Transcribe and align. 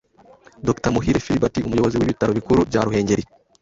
Dr. 0.67 0.89
Muhire 0.95 1.23
Philibert, 1.23 1.55
Umuyobozi 1.67 1.95
w’Ibitaro 1.97 2.31
bikuru 2.39 2.59
bya 2.69 2.81
Ruhengeri 2.85 3.23